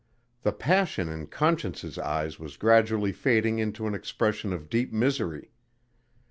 [0.41, 5.51] The passion in Conscience's eyes was gradually fading into an expression of deep misery.